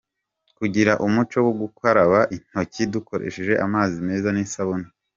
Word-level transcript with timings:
Kugira 0.57 0.91
umuco 1.05 1.37
wo 1.45 1.53
gukaraba 1.61 2.19
intoki 2.35 2.81
dukoresheje 2.93 3.53
amazi 3.65 3.95
meza 4.07 4.29
n’isabune;. 4.33 4.87